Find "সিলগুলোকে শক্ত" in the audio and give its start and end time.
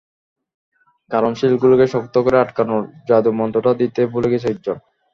1.35-2.15